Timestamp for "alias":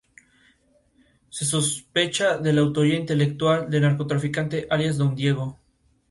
4.71-4.97